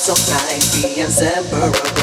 hearts 0.00 0.08
of 0.08 0.82
nine 0.82 0.94
be 0.94 1.00
inseparable. 1.00 1.99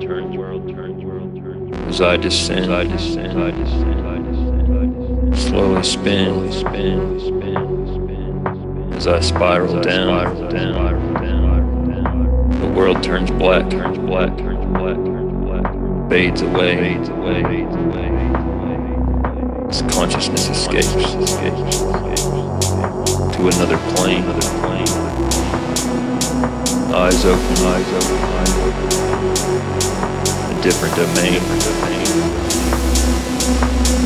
Turns, 0.00 0.36
world 0.36 0.68
turns, 0.68 1.04
world 1.04 1.36
turns. 1.36 1.76
As 1.88 2.00
I 2.00 2.16
descend, 2.16 2.72
I 2.72 2.84
descend, 2.84 3.40
I 3.40 3.50
descend, 3.50 4.06
I 4.06 4.18
descend, 4.18 4.78
I 4.78 4.86
descend. 4.86 5.36
Slowly 5.36 5.82
spin, 5.82 6.52
spin, 6.52 7.20
spin, 7.20 7.86
spin. 7.86 8.92
As 8.94 9.06
I 9.06 9.20
spiral 9.20 9.80
down, 9.80 10.08
spiral 10.08 10.48
down, 10.48 10.74
spiral 10.74 11.14
down. 11.14 12.60
The 12.60 12.68
world 12.68 13.02
turns 13.02 13.30
black, 13.32 13.68
turns 13.70 13.98
black, 13.98 14.36
turns 14.38 14.64
black, 14.76 14.96
turns 14.96 15.44
black. 15.44 16.10
Fades 16.10 16.42
away, 16.42 16.76
fades 16.76 17.08
away, 17.10 17.42
fades 17.42 17.74
away. 17.74 18.10
As 19.68 19.82
consciousness 19.94 20.48
escapes, 20.48 20.86
escapes, 20.86 21.76
escapes 21.76 22.20
to 23.36 23.48
another 23.48 23.78
plane, 23.94 24.24
another 24.24 24.50
plane. 24.60 26.09
Eyes 26.92 27.24
open, 27.24 27.56
eyes 27.66 27.86
open, 27.92 28.18
eyes 28.18 28.54
open. 28.58 28.88
A 30.50 30.60
different 30.60 30.94
domain, 30.96 31.34
different 31.34 31.62
domain. 31.62 32.04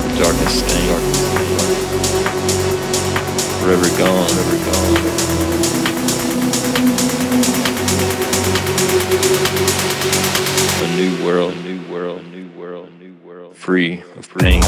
The 0.02 0.14
darkness 0.22 0.58
stain, 0.60 0.88
darkness 0.90 1.18
stain. 1.24 1.48
Forever 3.62 3.88
gone, 3.96 4.28
forever 4.28 4.58
gone. 4.68 4.94
A 10.82 10.86
new 10.96 11.12
world, 11.24 11.52
a 11.54 11.56
new 11.62 11.80
world, 11.90 12.20
a 12.20 12.22
new 12.24 12.48
world, 12.50 12.88
a 12.88 12.90
new 13.02 13.14
world. 13.24 13.56
Free 13.56 14.02
of 14.18 14.28
pain. 14.36 14.62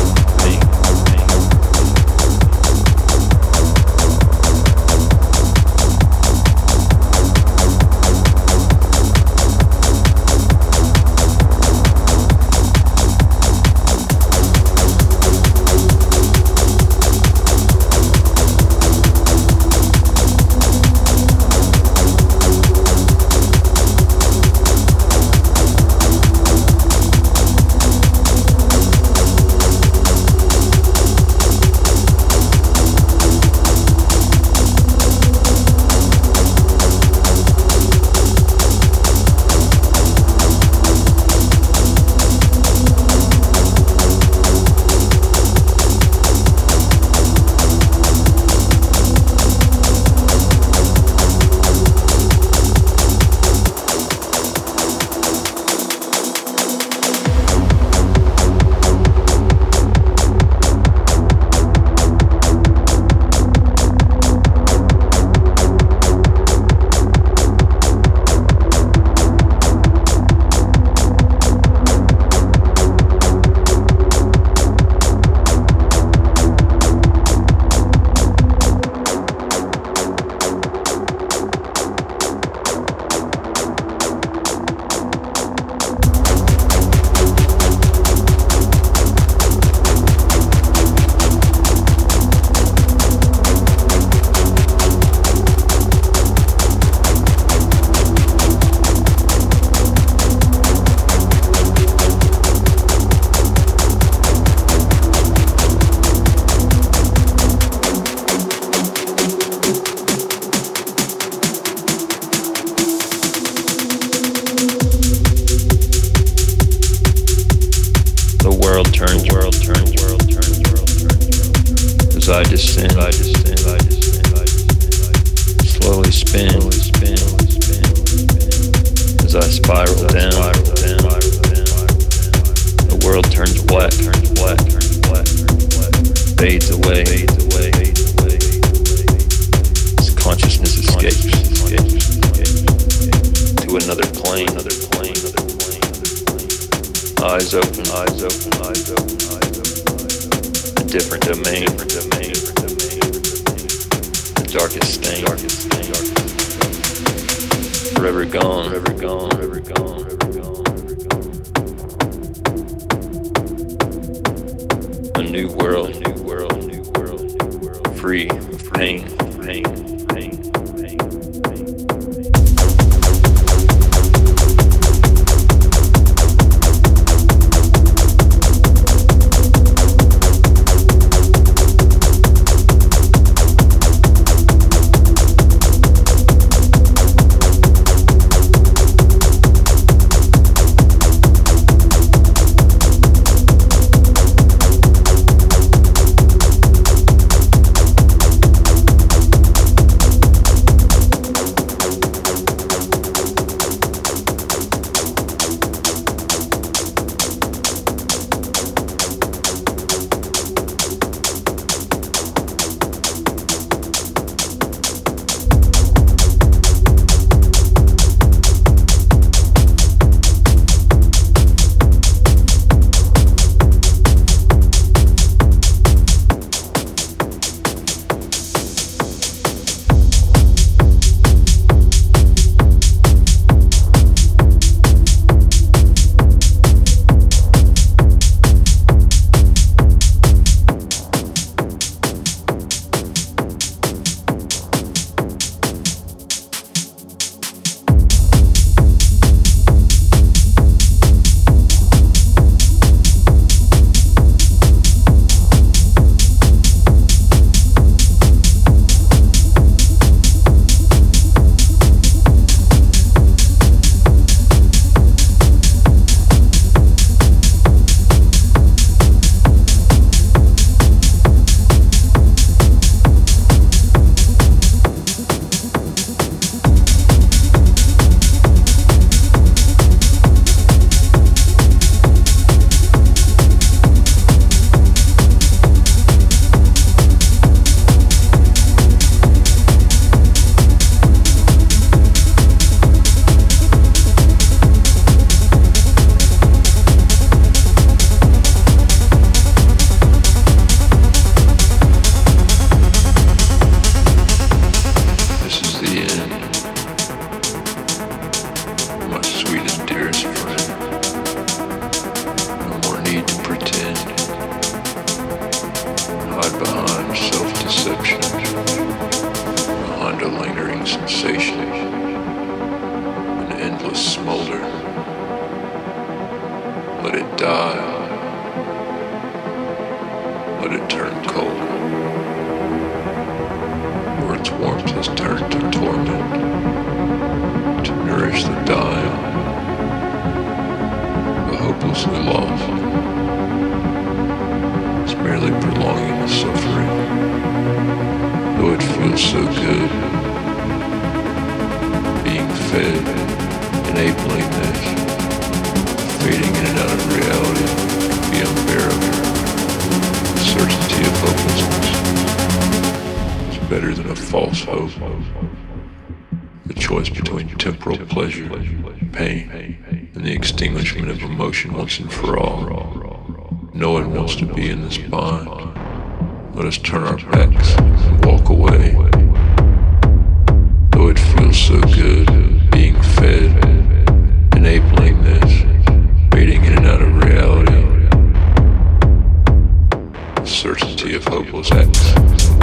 Certainty 390.57 391.15
of 391.15 391.23
hopeless 391.25 391.71
acts, 391.71 392.15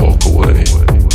walk 0.01 0.25
away. 0.25 1.12